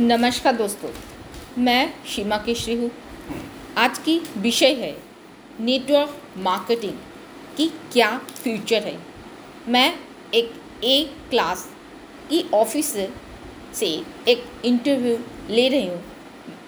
[0.00, 0.88] नमस्कार दोस्तों,
[1.62, 2.90] मैं सीमा केशरी हूँ।
[3.78, 4.92] आज की विषय है
[5.60, 6.92] नेटवर्क मार्केटिंग
[7.56, 8.96] की क्या फ्यूचर है।
[9.68, 9.92] मैं
[10.34, 10.52] एक
[10.84, 11.66] ए क्लास
[12.30, 12.92] की ऑफ़िस
[13.74, 13.90] से
[14.28, 15.16] एक इंटरव्यू
[15.50, 16.02] ले रही हूँ।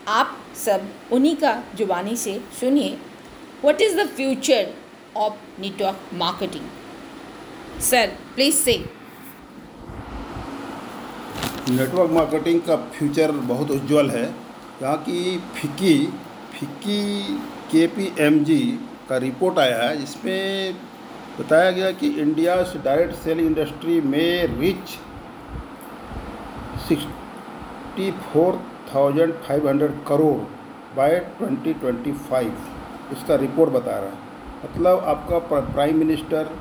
[0.09, 2.95] आप सब उन्हीं का जुबानी से सुनिए।
[3.62, 4.73] What is the future
[5.17, 8.85] of network marketing sir please से
[11.70, 14.24] नेटवर्क मार्केटिंग का फ्यूचर बहुत उज्जवल है।
[14.82, 15.94] यहाँ की FICCI
[16.53, 17.36] FICCI
[17.72, 18.58] K P M G
[19.08, 20.75] का रिपोर्ट आया है, जिसमें
[21.39, 24.98] बताया गया कि इंडिया डायरेक्ट सेलिंग इंडस्ट्री में reach
[26.89, 28.61] sixty four
[28.94, 30.36] thousand five hundred crore
[30.96, 32.53] by twenty twenty five
[33.12, 34.19] इसका रिपोर्ट बता रहा है।
[34.64, 36.55] मतलब आपका प्राइम मिनिस्टर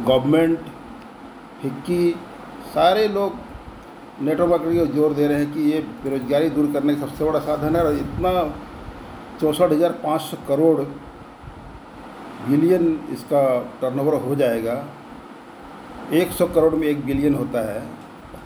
[0.00, 0.58] गवर्नमेंट
[1.62, 2.10] फिक्की,
[2.74, 3.38] सारे लोग
[4.22, 7.76] नेटवर्क को ज़ोर दे रहे हैं कि ये बेरोजगारी दूर करने का सबसे बड़ा साधन
[7.76, 8.32] है और इतना
[9.40, 10.80] चौंसठ हज़ार पाँच सौ करोड़
[12.48, 13.42] बिलियन इसका
[13.80, 14.84] टर्नओवर हो जाएगा।
[16.12, 17.82] एक सौ करोड़ में एक बिलियन होता है।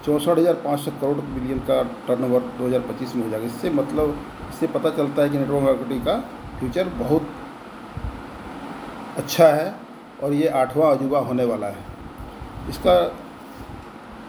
[0.04, 4.16] चौंसठ हज़ार पाँच सौ करोड़ बिलियन का टर्नओवर 2025 में हो जाएगा। इससे मतलब
[4.50, 6.16] इससे पता चलता है कि नेटवर्क मार्केटिंग का
[6.58, 7.28] फ्यूचर बहुत
[9.18, 9.74] अच्छा है
[10.22, 11.86] और ये आठवां अजूबा होने वाला है।
[12.70, 13.00] इसका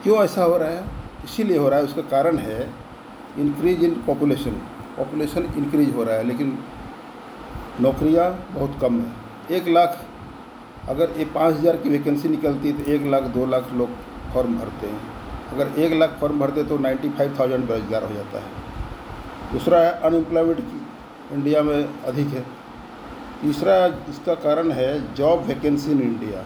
[0.04, 0.99] क्यों ऐसा हो रहा है?
[1.24, 2.62] इसीलिए हो रहा है, उसका कारण है
[3.40, 4.52] increase in population
[4.98, 6.58] population increase हो रहा है, लेकिन
[7.82, 9.98] नौकरियाँ बहुत कम है। एक लाख,
[10.90, 13.90] अगर ये पाँच हज़ार की वैकेंसी निकलती है तो एक लाख, दो लाख लोग
[14.34, 15.02] फॉर्म भरते हैं।
[15.54, 19.92] अगर एक लाख फॉर्म भरते तो नाइन्टी फाइव थाउज़ेंड बेरोजगार हो जाता है। दूसरा है
[20.02, 20.60] अनएम्प्लॉयमेंट
[21.34, 22.46] इंडिया में अधिक है।
[23.42, 26.44] तीसरा, इसका कारण है job vacancy in India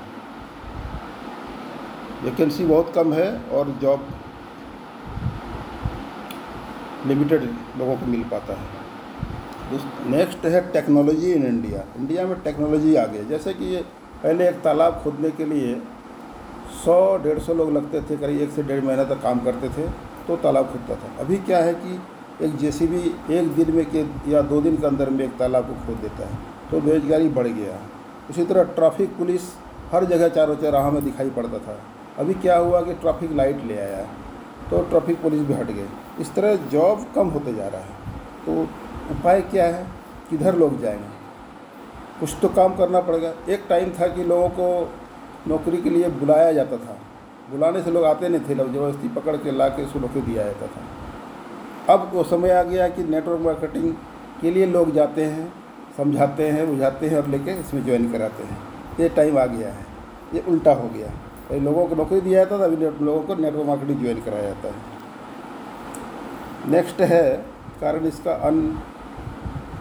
[2.23, 4.07] vacancy बहुत कम है और जॉब
[7.07, 7.43] लिमिटेड
[7.79, 8.81] लोगों को मिल पाता है।
[10.09, 13.75] नेक्स्ट है टेक्नोलॉजी इन इंडिया इंडिया में टेक्नोलॉजी आ गई जैसे कि
[14.23, 15.75] पहले एक तालाब खोदने के लिए
[16.75, 19.87] सौ, डेढ़ सौ लोग लगते थे, करीब एक से डेढ़ महीना तक काम करते थे
[20.27, 21.99] तो तालाब खुदता था। अभी क्या है कि
[22.41, 22.99] एक जेसीबी
[23.31, 26.27] एक दिन में के, या दो दिन के अंदर में एक तालाब को खोद देता
[26.27, 26.37] है
[26.71, 27.79] तो बेरोजगारी बढ़ गया
[28.29, 29.53] उसी तरह ट्रैफ़िक पुलिस
[29.91, 31.77] हर जगह चारों चौराहों में दिखाई पड़ता था।
[32.19, 34.05] अभी क्या हुआ कि ट्रैफ़िक लाइट ले आया
[34.73, 35.87] तो ट्रैफ़िक पुलिस भी हट गए
[36.19, 37.87] इस तरह जॉब कम होते जा रहा है।
[38.45, 38.63] तो
[39.11, 39.87] उपाय क्या है?
[40.29, 41.05] किधर लोग जाएँगे?
[42.19, 44.93] कुछ तो काम करना पड़ेगा। एक टाइम था कि लोगों को
[45.47, 46.97] नौकरी के लिए बुलाया जाता था।
[47.51, 50.43] बुलाने से लोग आते नहीं थे, लोग ज़बरदस्ती पकड़ के ला के उसको नौकरी दिया
[50.43, 50.81] जाता था।
[51.93, 53.93] अब वो समय आ गया कि नेटवर्क मार्केटिंग
[54.41, 55.53] के लिए लोग जाते हैं,
[55.97, 58.57] समझाते हैं, बुझाते हैं और लेके इसमें ज्वाइन कराते हैं।
[58.99, 59.85] ये टाइम आ गया है।
[60.33, 62.75] ये उल्टा हो गया। तो लोगों को नौकरी दिया जाता था, अभी
[63.05, 64.73] लोगों को नेटवर्क मार्केटिंग ज्वाइन कराया जाता है।
[66.71, 67.31] नेक्स्ट है,
[67.81, 68.59] कारण इसका अन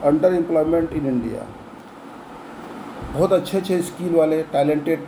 [0.05, 1.47] अंडर एम्प्लॉयमेंट इन इंडिया
[3.13, 5.01] बहुत अच्छे अच्छे स्किल वाले टैलेंटेड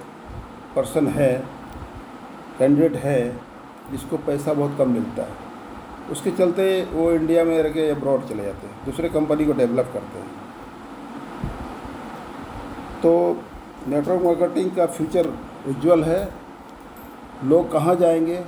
[0.77, 1.33] पर्सन है
[2.59, 3.21] कैंडिडेट है,
[3.91, 5.43] जिसको पैसा बहुत कम मिलता है।
[6.13, 9.91] उसके चलते वो इंडिया में रह के अब्रॉड चले जाते हैं, दूसरे कंपनी को डेवलप
[9.93, 10.31] करते हैं।
[13.03, 13.13] तो
[13.89, 15.33] नेटवर्क मार्केटिंग का फ्यूचर
[15.69, 16.44] उज्जवल है।
[17.43, 18.39] लोग कहाँ जाएँगे?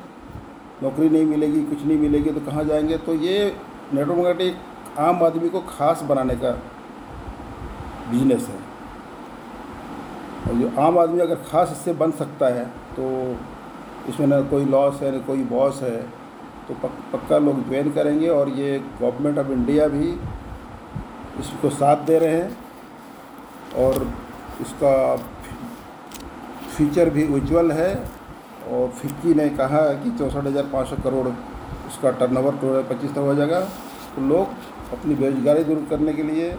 [0.83, 2.97] नौकरी नहीं मिलेगी कुछ नहीं मिलेगी तो कहाँ जाएँगे?
[2.99, 3.57] तो ये
[3.95, 6.51] नेटवर्क मार्केटिंग आम आदमी को खास बनाने का
[8.11, 8.65] बिज़नेस है।
[10.47, 12.65] और जो आम आदमी अगर खास इससे बन सकता है
[12.97, 13.05] तो
[14.09, 15.97] इसमें ना कोई लॉस है ना कोई बॉस है
[16.69, 20.09] तो पक, पक्का लोग ज्वाइन करेंगे और ये गवर्नमेंट ऑफ़ इंडिया भी
[21.41, 24.07] इसको साथ दे रहे हैं और
[24.61, 25.17] इसका
[26.77, 27.95] फ्यूचर भी उज्जवल है।
[28.69, 33.10] और फिक्की ने कहा कि चौंसठ हज़ार पाँच सौ करोड़ उसका टर्नओवर दो हज़ार पच्चीस
[33.10, 33.60] तक हो जाएगा।
[34.15, 34.47] तो लोग
[34.93, 36.50] अपनी बेरोजगारी दूर करने के लिए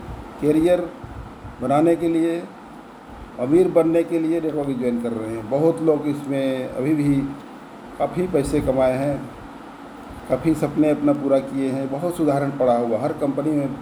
[0.41, 0.89] कैरियर
[1.61, 2.37] बनाने के लिए,
[3.39, 7.15] अमीर बनने के लिए नेटवर्क ज्वाइन कर रहे हैं। बहुत लोग इसमें अभी भी
[7.99, 9.17] काफ़ी पैसे कमाए हैं,
[10.29, 13.75] काफ़ी सपने अपना पूरा किए हैं। बहुत उदाहरण पड़ा हुआ, हर कंपनी में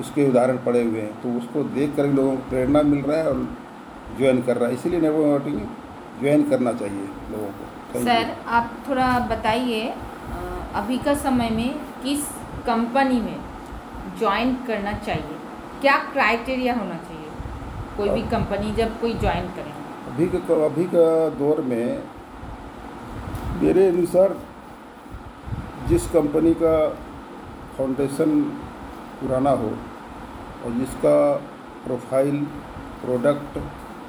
[0.00, 3.28] उसके उदाहरण पड़े हुए हैं। तो उसको देख कर लोगों को प्रेरणा मिल रहा है
[3.28, 3.46] और
[4.18, 5.60] ज्वाइन कर रहा है। इसीलिए नेटवर्क मार्केटिंग
[6.20, 9.94] ज्वाइन करना चाहिए लोगों को। सर आप थोड़ा बताइए
[10.74, 11.70] अभी का समय में
[12.02, 12.24] किस
[12.66, 13.38] कंपनी में
[14.18, 15.36] ज्वाइन करना चाहिए?
[15.80, 17.30] क्या क्राइटेरिया होना चाहिए?
[17.96, 19.72] कोई भी कंपनी जब कोई ज्वाइन करे।
[20.08, 21.06] अभी का अभी का
[21.38, 22.02] दौर में
[23.62, 24.36] मेरे अनुसार
[25.88, 26.76] जिस कंपनी का
[27.76, 28.40] फाउंडेशन
[29.20, 29.70] पुराना हो
[30.64, 31.16] और जिसका
[31.84, 32.36] प्रोफ़ाइल
[33.02, 33.58] प्रोडक्ट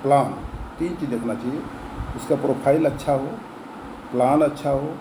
[0.03, 0.31] प्लान
[0.79, 1.61] तीन चीज़ देखना चाहिए।
[2.17, 3.27] इसका प्रोफ़ाइल अच्छा हो
[4.11, 4.93] प्लान अच्छा हो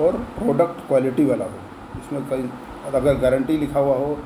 [0.00, 1.58] और प्रोडक्ट क्वालिटी वाला हो।
[2.00, 2.50] इसमें कई,
[2.86, 4.18] अगर गारंटी लिखा हुआ हो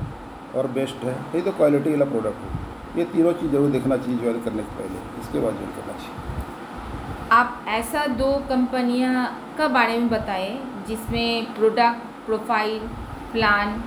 [0.55, 4.19] और बेस्ट है नहीं तो क्वालिटी वाला प्रोडक्ट हो। ये तीनों चीज़ ज़रूर देखना चाहिए
[4.19, 6.23] ज्वाइन करने से पहले। इसके बाद ज्वाइन करना चाहिए।
[7.31, 9.25] आप ऐसा दो कंपनियाँ
[9.57, 10.57] का बारे में बताएँ,
[10.87, 12.87] जिसमें प्रोडक्ट प्रोफ़ाइल
[13.31, 13.81] प्लान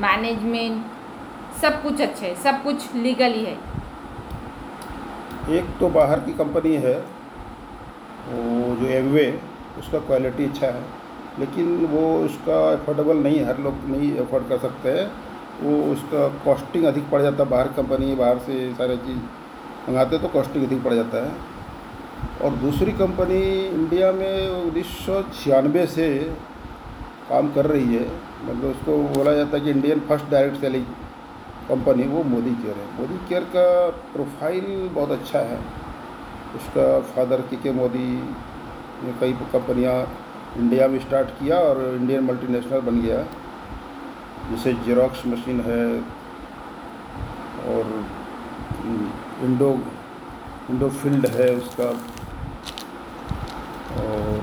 [0.00, 0.84] मैनेजमेंट
[1.62, 3.56] सब कुछ अच्छा है, सब कुछ लीगली है।
[5.50, 6.94] एक तो बाहर की कंपनी है,
[8.28, 9.26] वो जो एमवे
[9.78, 10.82] उसका क्वालिटी अच्छा है,
[11.38, 15.10] लेकिन वो उसका अफोर्डेबल नहीं हर लोग नहीं अफोर्ड कर सकते हैं।
[15.62, 19.18] वो उसका कॉस्टिंग अधिक पड़ जाता है, बाहर कंपनी, बाहर से सारे चीज़
[19.88, 21.32] मंगाते तो कॉस्टिंग अधिक पड़ जाता है।
[22.42, 26.08] और दूसरी कंपनी इंडिया में उन्नीस सौ छियानवे से
[27.28, 28.06] काम कर रही है
[28.44, 30.84] मतलब उसको बोला जाता है कि Indian first direct selling
[31.68, 33.66] company वो मोदी केयर है। मोदी केयर का
[34.12, 35.58] प्रोफ़ाइल बहुत अच्छा है।
[36.56, 38.08] उसका फादर के के मोदी
[39.04, 39.94] ने कई कंपनियाँ
[40.56, 43.22] इंडिया में स्टार्ट किया और इंडियन मल्टीनेशनल बन गया।
[44.50, 45.84] जैसे जेरोक्स मशीन है
[47.68, 47.84] और
[49.44, 49.70] इंडो
[50.70, 51.88] इंडो फ़ील्ड है उसका।
[54.00, 54.42] और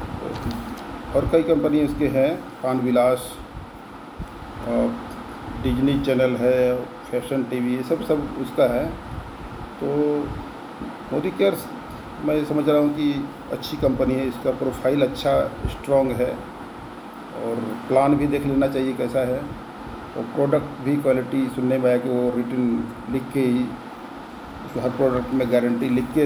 [1.15, 2.31] और कई कंपनी इसके हैं।
[2.63, 3.31] पान विलास
[5.63, 6.57] डिजनी चैनल है
[7.11, 8.85] फ़ैशन, टीवी, ये सब सब उसका है।
[9.79, 9.87] तो
[11.11, 11.57] मोदी केयर
[12.25, 13.11] मैं समझ रहा हूँ कि
[13.53, 15.33] अच्छी कंपनी है, इसका प्रोफ़ाइल अच्छा
[15.69, 16.31] स्ट्रॉन्ग है
[17.39, 17.55] और
[17.87, 19.41] प्लान भी देख लेना चाहिए कैसा है।
[20.17, 22.67] और प्रोडक्ट भी क्वालिटी सुनने में आया कि वो रिटर्न
[23.11, 23.65] लिख के ही
[24.77, 26.25] हर प्रोडक्ट में गारंटी लिख के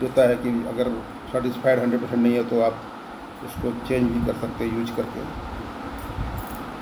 [0.00, 0.90] देता है कि अगर
[1.32, 2.82] सेटिस्फाइड हंड्रेड परसेंट नहीं है तो आप
[3.44, 5.20] उसको चेंज भी कर सकते यूज़ करके।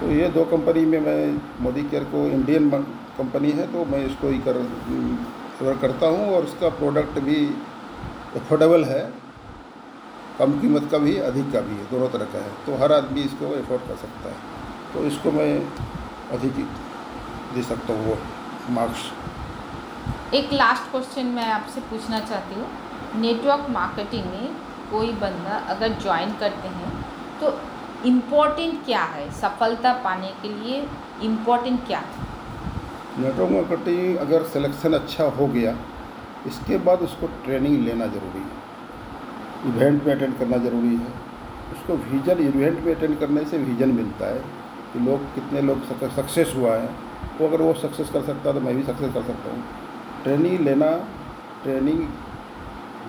[0.00, 1.23] तो ये दो कंपनी में मैं
[1.62, 2.70] मोदी केयर को इंडियन
[3.17, 4.58] कंपनी है तो मैं इसको ही कर
[5.81, 7.37] करता हूँ और उसका प्रोडक्ट भी
[8.37, 9.02] अफोर्डेबल है।
[10.38, 13.23] कम कीमत का भी, अधिक का भी है दोनों तरह का है। तो हर आदमी
[13.23, 14.37] इसको अफोर्ड कर सकता है।
[14.93, 15.50] तो इसको मैं
[16.32, 16.55] अधिक
[17.55, 18.17] दे सकता हूँ वो
[18.75, 19.02] मार्क्स
[20.35, 22.67] एक लास्ट क्वेश्चन मैं आपसे पूछना चाहती हूँ।
[23.20, 24.56] नेटवर्क मार्केटिंग में
[24.91, 26.93] कोई बंदा अगर ज्वाइन करते हैं
[27.41, 27.52] तो
[28.06, 29.31] इम्पोर्टेंट क्या है?
[29.32, 30.76] सफलता पाने के लिए
[31.23, 32.29] इम्पोर्टेंट क्या है?
[33.19, 35.76] नेटवर्क मार्केटिंग अगर सिलेक्शन अच्छा हो गया,
[36.47, 38.58] इसके बाद उसको ट्रेनिंग लेना ज़रूरी है।
[39.67, 41.12] इवेंट में अटेंड करना ज़रूरी है।
[41.73, 44.41] उसको विजन इवेंट में अटेंड करने से विजन मिलता है
[44.93, 45.82] कि लोग कितने लोग
[46.17, 46.88] सक्सेस हुआ है।
[47.38, 49.62] वो अगर वो सक्सेस कर सकता है तो मैं भी सक्सेस कर सकता हूँ।
[50.25, 50.91] ट्रेनिंग लेना
[51.62, 52.00] ट्रेनिंग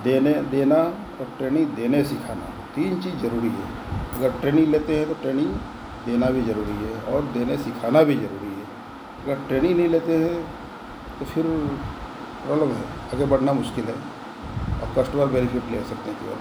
[0.04, 2.46] देने, देना और ट्रेनिंग देने सिखाना,
[2.76, 3.81] तीन चीज़ ज़रूरी है।
[4.22, 5.52] अगर ट्रेनिंग लेते हैं तो ट्रेनिंग
[6.06, 8.66] देना भी ज़रूरी है और देने सिखाना भी ज़रूरी है।
[9.24, 10.38] अगर ट्रेनिंग नहीं लेते हैं
[11.20, 11.46] तो फिर
[12.44, 12.84] प्रॉब्लम है,
[13.14, 13.96] आगे बढ़ना मुश्किल है
[14.82, 16.40] और कस्टमर बेनिफिट ले सकते हैं केवल।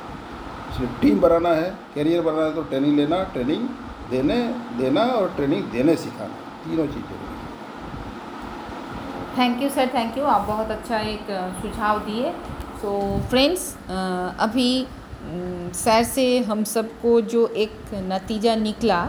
[0.71, 3.69] इसलिए टीम बनाना है कैरियर बनाना है तो ट्रेनिंग लेना ट्रेनिंग
[4.11, 4.37] देने,
[4.79, 7.49] देना और ट्रेनिंग देने सिखाना, तीनों चीज़ ज़रूरी है।
[9.39, 11.27] Thank you sir thank you आप बहुत अच्छा एक
[11.63, 12.33] सुझाव दिए।
[12.83, 12.91] सो
[13.31, 13.63] फ्रेंड्स
[14.41, 14.71] अभी
[15.75, 19.05] सर से हम सबको जो एक नतीजा निकला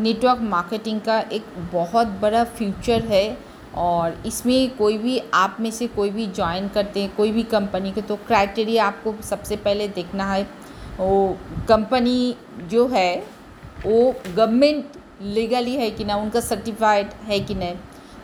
[0.00, 3.36] नेटवर्क मार्केटिंग का एक बहुत बड़ा फ्यूचर है
[3.76, 7.92] और इसमें कोई भी आप में से कोई भी ज्वाइन करते हैं, कोई भी कंपनी
[7.92, 10.42] के तो क्राइटेरिया आपको सबसे पहले देखना है।
[10.98, 11.36] वो
[11.68, 12.36] कंपनी
[12.70, 13.16] जो है,
[13.86, 17.76] वो गवर्नमेंट लीगली है कि ना, उनका सर्टिफाइड है कि नहीं।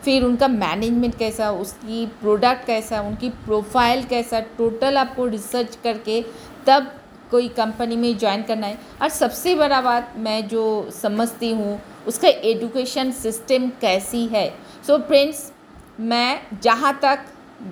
[0.03, 6.21] फिर उनका मैनेजमेंट कैसा, उसकी प्रोडक्ट कैसा, उनकी प्रोफ़ाइल कैसा टोटल आपको रिसर्च करके
[6.67, 6.91] तब
[7.33, 12.27] कोई कंपनी में ज्वाइन करना है। और सबसे बड़ा बात, मैं जो समझती हूँ, उसका
[12.27, 14.49] एजुकेशन सिस्टम कैसी है।
[14.87, 15.51] सो so फ्रेंड्स
[16.01, 17.25] मैं जहाँ तक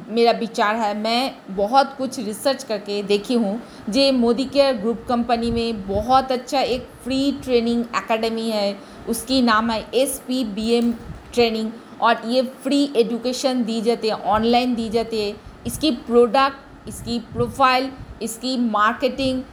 [0.09, 5.51] मेरा विचार है, मैं बहुत कुछ रिसर्च करके देखी हूँ। जे मोदी केयर ग्रुप कंपनी
[5.51, 8.75] में बहुत अच्छा एक फ्री ट्रेनिंग एकेडमी है।
[9.09, 10.91] उसकी नाम है S P B M
[11.33, 15.35] training और ये फ्री एजुकेशन दी जाती है ऑनलाइन दी जाती है।
[15.67, 19.43] इसकी प्रोडक्ट इसकी प्रोफ़ाइल इसकी मार्केटिंग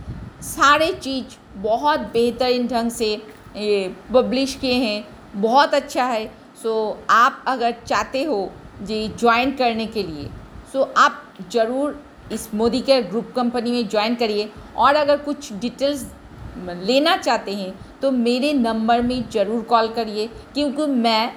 [0.45, 3.13] सारे चीज़ बहुत बेहतरीन ढंग से
[3.57, 5.05] ये पब्लिश किए हैं।
[5.37, 6.27] बहुत अच्छा है।
[6.63, 8.51] सो आप अगर चाहते हो
[8.83, 10.29] जी ज्वाइन करने के लिए
[10.73, 11.23] सो आप
[11.53, 12.01] ज़रूर
[12.33, 16.07] इस मोदी केयर ग्रुप कंपनी में ज्वाइन करिए। और अगर कुछ डिटेल्स
[16.59, 21.33] लेना चाहते हैं तो मेरे नंबर में ज़रूर कॉल करिए। क्योंकि मैं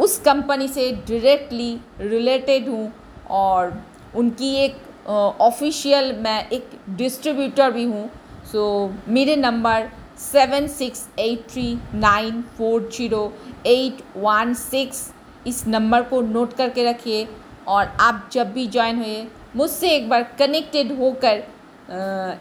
[0.00, 2.92] उस कंपनी से डायरेक्टली रिलेटेड हूँ
[3.30, 3.82] और
[4.16, 4.76] उनकी एक
[5.06, 8.08] ऑफिशियल मैं एक डिस्ट्रीब्यूटर भी हूँ
[8.52, 9.88] सो मेरे number
[10.20, 13.32] seven six eight three nine four zero
[13.66, 15.10] eight one six
[15.46, 17.26] इस नंबर को नोट करके रखिए
[17.68, 21.42] और आप जब भी ज्वाइन हुए, मुझसे एक बार कनेक्टेड होकर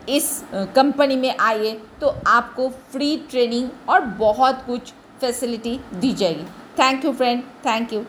[0.10, 0.43] इस
[0.75, 6.43] कंपनी में आइए तो आपको फ्री ट्रेनिंग और बहुत कुछ फैसिलिटी दी जाएगी।
[6.79, 8.05] Thank you friend thank you